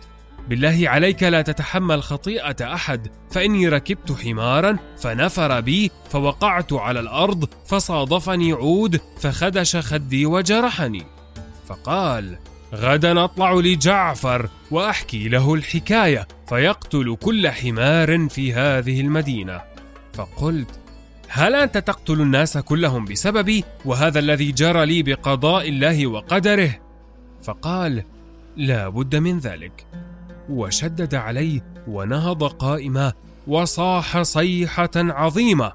بالله 0.49 0.83
عليك 0.83 1.23
لا 1.23 1.41
تتحمل 1.41 2.03
خطيئة 2.03 2.73
أحد 2.73 3.07
فإني 3.31 3.67
ركبت 3.67 4.11
حمارا 4.11 4.77
فنفر 4.97 5.59
بي 5.59 5.91
فوقعت 6.09 6.73
على 6.73 6.99
الأرض 6.99 7.49
فصادفني 7.65 8.51
عود 8.51 9.01
فخدش 9.19 9.75
خدي 9.75 10.25
وجرحني. 10.25 11.18
فقال 11.69 12.37
غدا 12.73 13.23
أطلع 13.23 13.53
لجعفر 13.53 14.49
وأحكي 14.71 15.29
له 15.29 15.53
الحكاية 15.53 16.27
فيقتل 16.47 17.17
كل 17.21 17.49
حمار 17.49 18.29
في 18.29 18.53
هذه 18.53 19.01
المدينة. 19.01 19.61
فقلت 20.13 20.79
هل 21.27 21.55
أنت 21.55 21.77
تقتل 21.77 22.21
الناس 22.21 22.57
كلهم 22.57 23.05
بسببي 23.05 23.63
وهذا 23.85 24.19
الذي 24.19 24.51
جرى 24.51 24.85
لي 24.85 25.03
بقضاء 25.03 25.69
الله 25.69 26.07
وقدره؟ 26.07 26.75
فقال 27.43 28.03
لا 28.57 28.89
بد 28.89 29.15
من 29.15 29.39
ذلك. 29.39 29.85
وشدد 30.49 31.15
علي 31.15 31.61
ونهض 31.87 32.43
قائما 32.43 33.13
وصاح 33.47 34.21
صيحة 34.21 34.89
عظيمة 34.95 35.71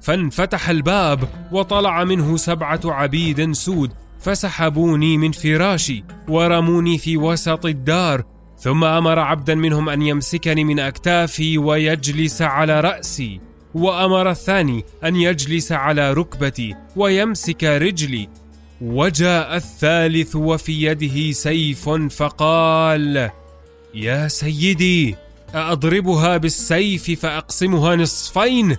فانفتح 0.00 0.68
الباب 0.68 1.28
وطلع 1.52 2.04
منه 2.04 2.36
سبعة 2.36 2.80
عبيد 2.84 3.52
سود 3.52 3.92
فسحبوني 4.22 5.18
من 5.18 5.32
فراشي 5.32 6.04
ورموني 6.28 6.98
في 6.98 7.16
وسط 7.16 7.66
الدار 7.66 8.24
ثم 8.58 8.84
أمر 8.84 9.18
عبدا 9.18 9.54
منهم 9.54 9.88
أن 9.88 10.02
يمسكني 10.02 10.64
من 10.64 10.78
أكتافي 10.80 11.58
ويجلس 11.58 12.42
على 12.42 12.80
رأسي 12.80 13.40
وأمر 13.74 14.30
الثاني 14.30 14.84
أن 15.04 15.16
يجلس 15.16 15.72
على 15.72 16.12
ركبتي 16.12 16.74
ويمسك 16.96 17.64
رجلي. 17.64 18.28
وجاء 18.80 19.56
الثالث 19.56 20.36
وفي 20.36 20.82
يده 20.82 21.32
سيف 21.32 21.88
فقال 21.88 23.30
يا 23.94 24.28
سيدي 24.28 25.16
أأضربها 25.54 26.36
بالسيف 26.36 27.20
فأقسمها 27.20 27.96
نصفين؟ 27.96 28.76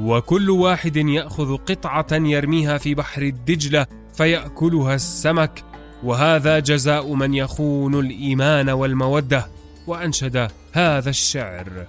وكل 0.00 0.50
واحد 0.50 0.96
يأخذ 0.96 1.56
قطعة 1.56 2.06
يرميها 2.12 2.78
في 2.78 2.94
بحر 2.94 3.22
الدجلة 3.22 3.86
فيأكلها 4.16 4.94
السمك 4.94 5.64
وهذا 6.04 6.58
جزاء 6.58 7.14
من 7.14 7.34
يخون 7.34 7.94
الإيمان 7.94 8.70
والمودة 8.70 9.46
وأنشد 9.86 10.48
هذا 10.72 11.10
الشعر. 11.10 11.86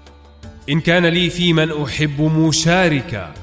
إن 0.69 0.79
كان 0.81 1.05
لي 1.05 1.29
في 1.29 1.53
من 1.53 1.83
أحب 1.83 2.21
مشاركا 2.21 3.33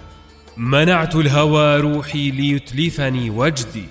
منعت 0.57 1.15
الهوى 1.15 1.81
روحي 1.81 2.31
ليتلفني 2.31 3.31
وجدي. 3.31 3.85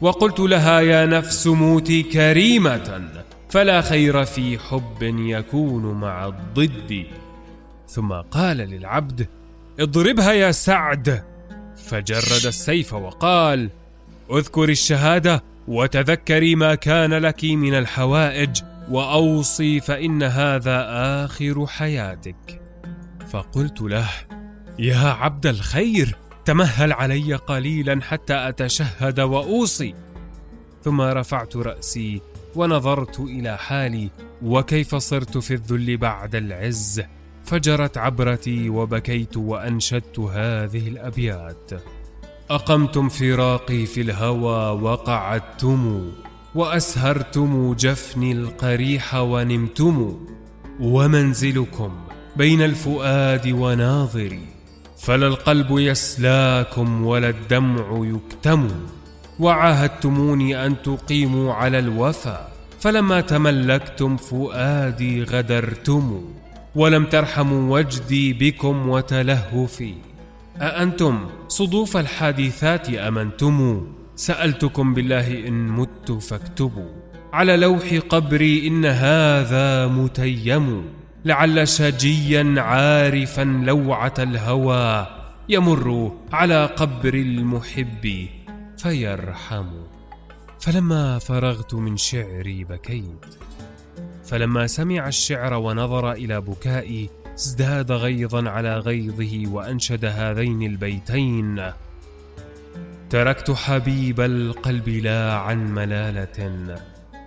وقلت 0.00 0.40
لها 0.40 0.80
يا 0.80 1.06
نفس 1.06 1.46
موتي 1.46 2.02
كريمة 2.02 3.08
فلا 3.50 3.80
خير 3.80 4.24
في 4.24 4.58
حب 4.58 5.02
يكون 5.02 6.00
مع 6.00 6.26
الضد. 6.26 7.06
ثم 7.88 8.12
قال 8.12 8.56
للعبد 8.56 9.26
اضربها 9.80 10.32
يا 10.32 10.52
سعد. 10.52 11.22
فجرد 11.76 12.46
السيف 12.46 12.94
وقال 12.94 13.70
اذكري 14.30 14.72
الشهادة 14.72 15.44
وتذكري 15.68 16.54
ما 16.54 16.74
كان 16.74 17.14
لك 17.14 17.44
من 17.44 17.74
الحوائج 17.74 18.62
وأوصي 18.90 19.80
فإن 19.80 20.22
هذا 20.22 20.86
آخر 21.24 21.66
حياتك. 21.66 22.60
فقلت 23.30 23.80
له 23.80 24.08
يا 24.78 25.08
عبد 25.08 25.46
الخير 25.46 26.16
تمهل 26.44 26.92
علي 26.92 27.34
قليلا 27.34 28.00
حتى 28.02 28.48
أتشهد 28.48 29.20
وأوصي. 29.20 29.94
ثم 30.82 31.00
رفعت 31.00 31.56
رأسي 31.56 32.20
ونظرت 32.54 33.20
إلى 33.20 33.58
حالي 33.58 34.10
وكيف 34.42 34.94
صرت 34.94 35.38
في 35.38 35.54
الذل 35.54 35.96
بعد 35.96 36.34
العز؟ 36.34 37.02
فجرت 37.44 37.98
عبرتي 37.98 38.70
وبكيت 38.70 39.36
وأنشدت 39.36 40.18
هذه 40.18 40.88
الأبيات. 40.88 41.70
أقمتم 42.50 43.08
فراقي 43.08 43.86
في 43.86 44.00
الهوى 44.00 44.82
وقعدتم 44.82 46.10
وأسهرتم 46.54 47.74
جفني 47.74 48.32
القريح 48.32 49.14
ونمتم 49.14 50.16
ومنزلكم 50.80 51.90
بين 52.36 52.62
الفؤاد 52.62 53.46
وناظري 53.46 54.40
فلا 54.98 55.26
القلب 55.26 55.78
يسلاكم 55.78 57.06
ولا 57.06 57.28
الدمع 57.28 58.04
يكتم. 58.04 58.68
وعاهدتموني 59.40 60.66
أن 60.66 60.82
تقيموا 60.82 61.54
على 61.54 61.78
الوفا 61.78 62.48
فلما 62.80 63.20
تملكتم 63.20 64.16
فؤادي 64.16 65.22
غدرتم. 65.22 66.24
ولم 66.74 67.04
ترحموا 67.04 67.78
وجدي 67.78 68.32
بكم 68.32 68.88
وتلهفي. 68.88 69.94
أأنتم 70.62 71.28
صدوف 71.48 71.96
الحادثات 71.96 72.90
أمنتم؟ 72.90 73.86
سألتكم 74.16 74.94
بالله 74.94 75.48
إن 75.48 75.68
مت 75.68 76.12
فاكتبوا. 76.12 76.90
على 77.32 77.56
لوح 77.56 77.94
قبري 78.08 78.66
إن 78.66 78.84
هذا 78.84 79.86
متيم. 79.86 80.84
لعل 81.24 81.68
شجيا 81.68 82.54
عارفا 82.58 83.44
لوعة 83.44 84.14
الهوى 84.18 85.06
يمر 85.48 86.12
على 86.32 86.66
قبر 86.66 87.14
المحب 87.14 88.28
فيرحم. 88.78 89.66
فلما 90.60 91.18
فرغت 91.18 91.74
من 91.74 91.96
شعري 91.96 92.64
بكيت. 92.64 93.26
فلما 94.24 94.66
سمع 94.66 95.08
الشعر 95.08 95.54
ونظر 95.54 96.12
إلى 96.12 96.40
بكائي 96.40 97.10
ازداد 97.36 97.92
غيظا 97.92 98.50
على 98.50 98.78
غيظه 98.78 99.42
وأنشد 99.52 100.04
هذين 100.04 100.62
البيتين. 100.62 101.72
تركت 103.10 103.50
حبيب 103.50 104.20
القلب 104.20 104.88
لا 104.88 105.32
عن 105.32 105.74
ملالة 105.74 106.76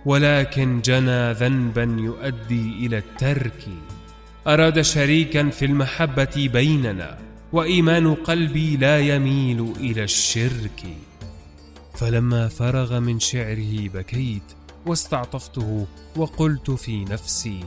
ولكن 0.06 0.80
جنى 0.80 1.32
ذنبا 1.32 1.96
يؤدي 2.00 2.86
إلى 2.86 2.98
الترك. 2.98 3.68
أراد 4.46 4.80
شريكا 4.80 5.50
في 5.50 5.64
المحبة 5.64 6.50
بيننا 6.52 7.18
وإيمان 7.52 8.14
قلبي 8.14 8.76
لا 8.76 9.00
يميل 9.00 9.72
إلى 9.76 10.04
الشرك. 10.04 10.82
فلما 11.94 12.48
فرغ 12.48 13.00
من 13.00 13.20
شعره 13.20 13.88
بكيت 13.88 14.42
واستعطفته 14.86 15.86
وقلت 16.16 16.70
في 16.70 17.04
نفسي 17.04 17.60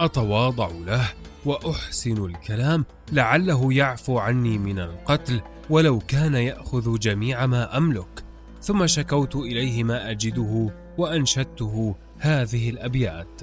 أتواضع 0.00 0.70
له؟ 0.86 1.08
وأحسن 1.44 2.24
الكلام 2.24 2.84
لعله 3.12 3.72
يعفو 3.72 4.18
عني 4.18 4.58
من 4.58 4.78
القتل 4.78 5.40
ولو 5.70 5.98
كان 5.98 6.34
يأخذ 6.34 6.98
جميع 6.98 7.46
ما 7.46 7.76
أملك. 7.76 8.24
ثم 8.62 8.86
شكوت 8.86 9.36
إليه 9.36 9.84
ما 9.84 10.10
أجده 10.10 10.70
وأنشدته 10.98 11.94
هذه 12.18 12.70
الأبيات. 12.70 13.40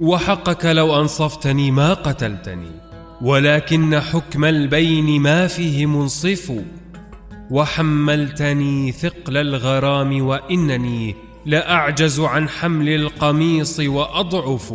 وحقك 0.00 0.66
لو 0.66 1.00
أنصفتني 1.00 1.70
ما 1.70 1.94
قتلتني 1.94 2.70
ولكن 3.22 4.00
حكم 4.00 4.44
البين 4.44 5.20
ما 5.20 5.46
فيه 5.46 5.86
منصف. 5.86 6.52
وحملتني 7.50 8.92
ثقل 8.92 9.36
الغرام 9.36 10.26
وإنني 10.26 11.14
لأعجز 11.46 12.20
عن 12.20 12.48
حمل 12.48 12.88
القميص 12.88 13.80
وأضعف. 13.80 14.74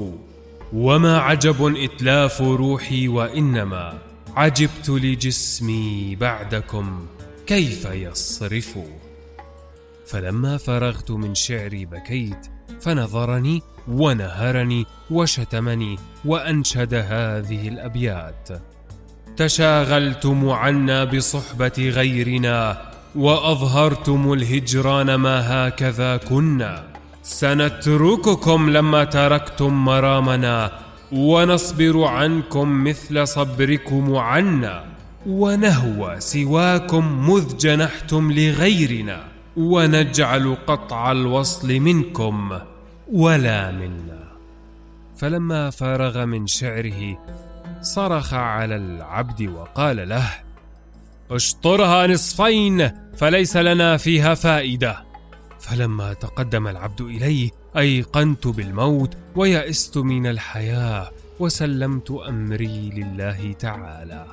وما 0.73 1.17
عجب 1.17 1.75
اتلاف 1.77 2.41
روحي 2.41 3.07
وانما 3.07 3.93
عجبت 4.35 4.89
لجسمي 4.89 6.15
بعدكم 6.15 7.05
كيف 7.47 7.85
يصرف؟ 7.85 8.79
فلما 10.07 10.57
فرغت 10.57 11.11
من 11.11 11.35
شعري 11.35 11.85
بكيت 11.85 12.47
فنظرني 12.81 13.61
ونهرني 13.87 14.85
وشتمني 15.11 15.99
وانشد 16.25 16.93
هذه 16.93 17.67
الابيات. 17.67 18.49
تشاغلتم 19.37 20.49
عنا 20.49 21.03
بصحبه 21.03 21.89
غيرنا 21.89 22.81
واظهرتم 23.15 24.33
الهجران 24.33 25.15
ما 25.15 25.67
هكذا 25.67 26.17
كنا. 26.17 26.92
سنترككم 27.23 28.69
لما 28.69 29.03
تركتم 29.03 29.73
مرامنا 29.73 30.71
ونصبر 31.11 32.03
عنكم 32.03 32.83
مثل 32.83 33.27
صبركم 33.27 34.15
عنا 34.15 34.85
ونهوى 35.25 36.19
سواكم 36.19 37.29
مذ 37.29 37.57
جنحتم 37.57 38.31
لغيرنا 38.31 39.23
ونجعل 39.57 40.57
قطع 40.67 41.11
الوصل 41.11 41.79
منكم 41.79 42.59
ولا 43.13 43.71
منا. 43.71 44.23
فلما 45.17 45.69
فرغ 45.69 46.25
من 46.25 46.47
شعره 46.47 47.19
صرخ 47.81 48.33
على 48.33 48.75
العبد 48.75 49.41
وقال 49.41 50.09
له 50.09 50.29
اشطرها 51.31 52.07
نصفين 52.07 52.91
فليس 53.17 53.57
لنا 53.57 53.97
فيها 53.97 54.33
فائدة. 54.33 55.02
فلما 55.63 56.13
تقدم 56.13 56.67
العبد 56.67 57.01
إليه 57.01 57.49
أيقنت 57.77 58.47
بالموت 58.47 59.17
ويئست 59.35 59.97
من 59.97 60.27
الحياة 60.27 61.11
وسلمت 61.39 62.11
أمري 62.11 62.89
لله 62.89 63.53
تعالى. 63.53 64.25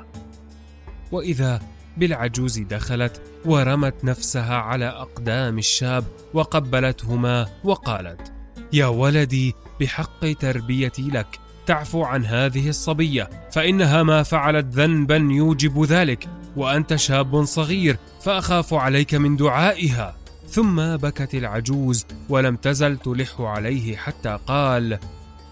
وإذا 1.12 1.60
بالعجوز 1.96 2.58
دخلت 2.58 3.22
ورمت 3.44 4.04
نفسها 4.04 4.54
على 4.54 4.88
أقدام 4.88 5.58
الشاب 5.58 6.04
وقبلتهما 6.34 7.48
وقالت 7.64 8.32
يا 8.72 8.86
ولدي 8.86 9.54
بحق 9.80 10.32
تربيتي 10.32 11.02
لك 11.02 11.38
تعفو 11.66 12.02
عن 12.02 12.24
هذه 12.24 12.68
الصبية 12.68 13.30
فإنها 13.52 14.02
ما 14.02 14.22
فعلت 14.22 14.66
ذنبا 14.66 15.16
يوجب 15.16 15.84
ذلك 15.84 16.28
وأنت 16.56 16.94
شاب 16.94 17.44
صغير 17.44 17.96
فأخاف 18.22 18.74
عليك 18.74 19.14
من 19.14 19.36
دعائها. 19.36 20.19
ثم 20.50 20.96
بكت 20.96 21.34
العجوز 21.34 22.06
ولم 22.28 22.56
تزل 22.56 22.96
تلح 22.96 23.40
عليه 23.40 23.96
حتى 23.96 24.38
قال 24.46 24.98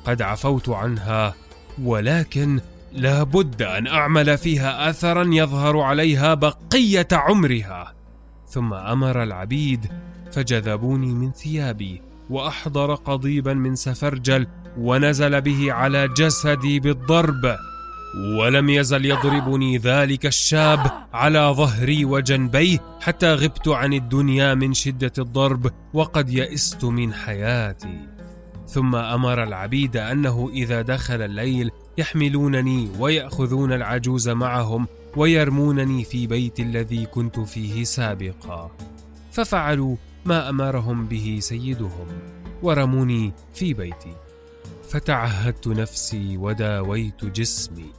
قد 0.04 0.22
عفوت 0.22 0.68
عنها 0.68 1.34
ولكن 1.82 2.60
لا 2.92 3.22
بد 3.22 3.62
أن 3.62 3.86
أعمل 3.86 4.38
فيها 4.38 4.90
اثرا 4.90 5.24
يظهر 5.24 5.80
عليها 5.80 6.34
بقية 6.34 7.08
عمرها. 7.12 7.94
ثم 8.48 8.74
أمر 8.74 9.22
العبيد 9.22 9.86
فجذبوني 10.32 11.14
من 11.14 11.32
ثيابي 11.32 12.02
وأحضر 12.30 12.94
قضيبا 12.94 13.54
من 13.54 13.74
سفرجل 13.74 14.46
ونزل 14.78 15.40
به 15.40 15.72
على 15.72 16.08
جسدي 16.08 16.80
بالضرب. 16.80 17.56
ولم 18.16 18.70
يزل 18.70 19.06
يضربني 19.06 19.78
ذلك 19.78 20.26
الشاب 20.26 20.90
على 21.12 21.54
ظهري 21.56 22.04
وجنبيه 22.04 22.78
حتى 23.00 23.34
غبت 23.34 23.68
عن 23.68 23.92
الدنيا 23.92 24.54
من 24.54 24.74
شدة 24.74 25.12
الضرب 25.18 25.70
وقد 25.94 26.30
يئست 26.30 26.84
من 26.84 27.12
حياتي. 27.12 28.00
ثم 28.66 28.94
أمر 28.96 29.42
العبيد 29.42 29.96
أنه 29.96 30.50
إذا 30.52 30.82
دخل 30.82 31.22
الليل 31.22 31.70
يحملونني 31.98 32.88
ويأخذون 32.98 33.72
العجوز 33.72 34.28
معهم 34.28 34.86
ويرمونني 35.16 36.04
في 36.04 36.26
بيت 36.26 36.60
الذي 36.60 37.06
كنت 37.06 37.40
فيه 37.40 37.84
سابقا. 37.84 38.70
ففعلوا 39.32 39.96
ما 40.24 40.48
أمرهم 40.48 41.06
به 41.06 41.38
سيدهم 41.40 42.06
ورموني 42.62 43.32
في 43.54 43.74
بيتي. 43.74 44.14
فتعهدت 44.88 45.68
نفسي 45.68 46.36
وداويت 46.36 47.24
جسمي. 47.24 47.97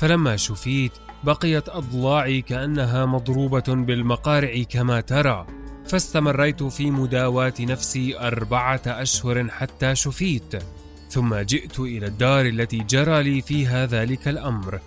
فلما 0.00 0.36
شفيت 0.36 0.92
بقيت 1.24 1.68
أضلاعي 1.68 2.42
كأنها 2.42 3.06
مضروبة 3.06 3.64
بالمقارع 3.68 4.62
كما 4.62 5.00
ترى 5.00 5.46
فاستمريت 5.86 6.62
في 6.62 6.90
مداواه 6.90 7.54
نفسي 7.60 8.18
أربعة 8.18 8.82
أشهر 8.86 9.48
حتى 9.48 9.94
شفيت 9.94 10.62
ثم 11.08 11.34
جئت 11.34 11.80
إلى 11.80 12.06
الدار 12.06 12.46
التي 12.46 12.78
جرى 12.78 13.22
لي 13.22 13.42
فيها 13.42 13.86
ذلك 13.86 14.28
الأمر 14.28 14.80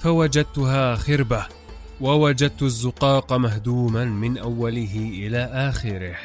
فوجدتها 0.00 0.96
خربة 0.96 1.46
ووجدت 2.00 2.62
الزقاق 2.62 3.32
مهدوما 3.32 4.04
من 4.04 4.38
أوله 4.38 5.10
إلى 5.12 5.38
آخره 5.44 6.16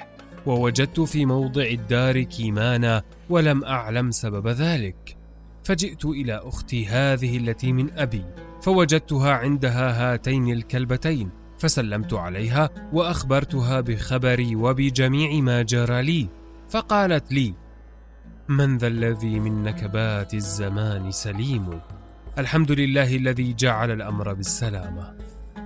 ووجدت 0.45 0.99
في 0.99 1.25
موضع 1.25 1.63
الدار 1.63 2.21
كيمانا 2.21 3.03
ولم 3.29 3.63
أعلم 3.63 4.11
سبب 4.11 4.47
ذلك. 4.47 5.24
فجئت 5.65 6.05
إلى 6.05 6.41
أختي 6.43 6.87
هذه 6.87 7.37
التي 7.37 7.73
من 7.73 7.97
أبي 7.97 8.25
فوجدتها 8.61 9.31
عندها 9.31 10.13
هاتين 10.13 10.51
الكلبتين 10.51 11.29
فسلمت 11.59 12.13
عليها 12.13 12.69
وأخبرتها 12.93 13.81
بخبري 13.81 14.55
وبجميع 14.55 15.41
ما 15.41 15.61
جرى 15.61 16.01
لي 16.01 16.29
فقالت 16.69 17.31
لي 17.31 17.53
من 18.49 18.77
ذا 18.77 18.87
الذي 18.87 19.39
من 19.39 19.63
نكبات 19.63 20.33
الزمان 20.33 21.11
سليم؟ 21.11 21.79
الحمد 22.37 22.71
لله 22.71 23.15
الذي 23.15 23.53
جعل 23.53 23.91
الأمر 23.91 24.33
بالسلامة. 24.33 25.15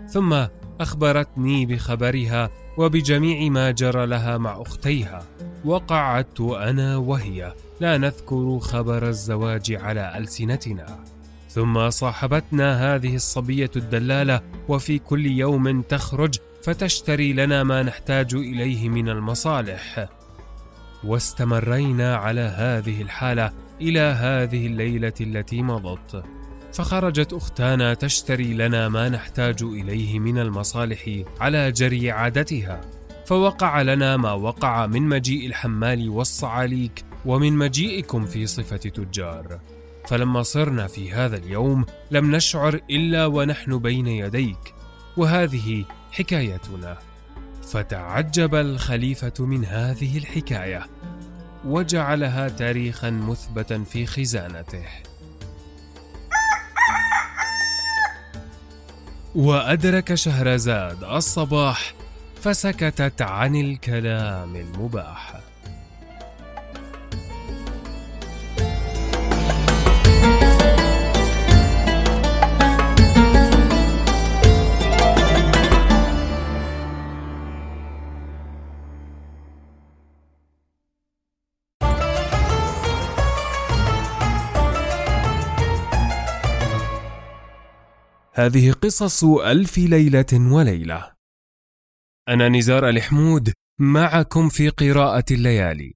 ثم 0.07 0.45
أخبرتني 0.81 1.65
بخبرها 1.65 2.49
وبجميع 2.79 3.49
ما 3.49 3.71
جرى 3.71 4.05
لها 4.05 4.37
مع 4.37 4.61
أختيها. 4.61 5.25
وقعدت 5.65 6.41
أنا 6.41 6.97
وهي. 6.97 7.53
لا 7.79 7.97
نذكر 7.97 8.59
خبر 8.59 9.07
الزواج 9.07 9.71
على 9.71 10.17
ألسنتنا. 10.17 10.99
ثم 11.49 11.89
صاحبتنا 11.89 12.95
هذه 12.95 13.15
الصبية 13.15 13.71
الدلالة 13.75 14.41
وفي 14.67 14.99
كل 14.99 15.25
يوم 15.25 15.81
تخرج 15.81 16.35
فتشتري 16.63 17.33
لنا 17.33 17.63
ما 17.63 17.83
نحتاج 17.83 18.35
إليه 18.35 18.89
من 18.89 19.09
المصالح. 19.09 20.09
واستمرينا 21.03 22.15
على 22.15 22.41
هذه 22.41 23.01
الحالة 23.01 23.53
إلى 23.81 23.99
هذه 23.99 24.67
الليلة 24.67 25.13
التي 25.21 25.61
مضت. 25.61 26.23
فخرجت 26.73 27.33
أختانا 27.33 27.93
تشتري 27.93 28.53
لنا 28.53 28.89
ما 28.89 29.09
نحتاج 29.09 29.63
إليه 29.63 30.19
من 30.19 30.37
المصالح 30.37 31.09
على 31.39 31.71
جري 31.71 32.11
عادتها 32.11 32.81
فوقع 33.25 33.81
لنا 33.81 34.17
ما 34.17 34.31
وقع 34.31 34.85
من 34.85 35.01
مجيء 35.01 35.47
الحمال 35.47 36.09
والصعاليك 36.09 37.05
ومن 37.25 37.53
مجيئكم 37.53 38.25
في 38.25 38.47
صفة 38.47 38.77
تجار. 38.77 39.59
فلما 40.07 40.43
صرنا 40.43 40.87
في 40.87 41.11
هذا 41.11 41.37
اليوم 41.37 41.85
لم 42.11 42.35
نشعر 42.35 42.79
إلا 42.89 43.25
ونحن 43.25 43.77
بين 43.77 44.07
يديك 44.07 44.73
وهذه 45.17 45.85
حكايتنا. 46.11 46.97
فتعجب 47.63 48.55
الخليفة 48.55 49.33
من 49.45 49.65
هذه 49.65 50.17
الحكاية 50.17 50.87
وجعلها 51.65 52.49
تاريخا 52.49 53.09
مثبتا 53.09 53.83
في 53.83 54.05
خزانته. 54.05 55.08
وأدرك 59.35 60.13
شهرزاد 60.13 61.03
الصباح 61.03 61.93
فسكتت 62.41 63.21
عن 63.21 63.55
الكلام 63.55 64.55
المباح. 64.55 65.48
هذه 88.39 88.71
قصص 88.71 89.23
ألف 89.23 89.77
ليلة 89.77 90.25
وليلة. 90.33 91.13
أنا 92.29 92.49
نزار 92.49 92.89
الحمود 92.89 93.53
معكم 93.79 94.49
في 94.49 94.69
قراءة 94.69 95.25
الليالي. 95.31 95.93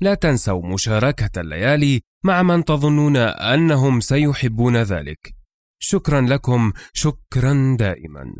لا 0.00 0.14
تنسوا 0.14 0.66
مشاركة 0.66 1.40
الليالي 1.40 2.00
مع 2.24 2.42
من 2.42 2.64
تظنون 2.64 3.16
أنهم 3.16 4.00
سيحبون 4.00 4.76
ذلك. 4.76 5.34
شكرا 5.82 6.20
لكم، 6.20 6.72
شكرا 6.92 7.76
دائما. 7.78 8.34